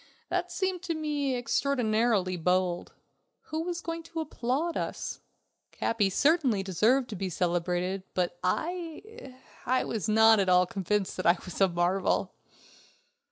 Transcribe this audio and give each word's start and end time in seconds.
That 0.29 0.51
seemed 0.51 0.81
to 0.81 0.95
me 0.95 1.35
extraordinarily 1.35 2.35
bold. 2.35 2.93
Who 3.51 3.61
was 3.63 3.81
going 3.81 4.01
to 4.01 4.19
applaud 4.19 4.75
us? 4.75 5.19
Capi 5.71 6.09
certainly 6.09 6.63
deserved 6.63 7.07
to 7.09 7.15
be 7.15 7.29
celebrated, 7.29 8.01
but 8.15 8.39
I... 8.43 9.35
I 9.67 9.83
was 9.83 10.09
not 10.09 10.39
at 10.39 10.49
all 10.49 10.65
convinced 10.65 11.17
that 11.17 11.27
I 11.27 11.37
was 11.45 11.61
a 11.61 11.67
marvel. 11.69 12.33